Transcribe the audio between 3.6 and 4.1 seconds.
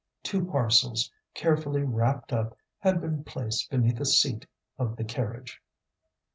beneath a